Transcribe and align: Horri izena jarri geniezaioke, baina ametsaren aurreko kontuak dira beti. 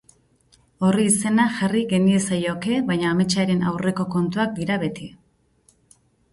Horri 0.87 1.03
izena 1.09 1.45
jarri 1.57 1.83
geniezaioke, 1.91 2.79
baina 2.89 3.11
ametsaren 3.17 3.63
aurreko 3.75 4.09
kontuak 4.19 4.59
dira 4.59 4.83
beti. 4.89 5.15